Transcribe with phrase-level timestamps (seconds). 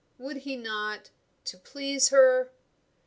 [0.17, 1.11] Would he not?
[1.45, 2.51] to please her?